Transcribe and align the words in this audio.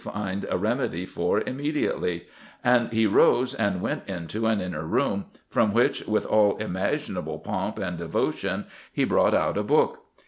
17 0.03 0.23
find 0.23 0.45
a 0.49 0.57
remedy 0.57 1.05
for 1.05 1.41
immediately; 1.41 2.25
and 2.63 2.91
he 2.91 3.05
rose 3.05 3.53
and 3.53 3.81
went 3.81 4.01
into 4.09 4.47
an 4.47 4.59
inner 4.59 4.83
room, 4.83 5.25
from 5.47 5.71
which 5.73 6.07
with 6.07 6.25
all 6.25 6.57
imaginable 6.57 7.37
pomp 7.37 7.77
and 7.77 7.99
devotion 7.99 8.65
he 8.91 9.03
brought 9.03 9.35
out 9.35 9.59
a 9.59 9.63
book. 9.63 10.05